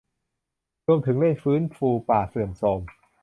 [0.87, 2.79] รวมถึงเร่งฟื้นฟูป่าเสื่อมโทรม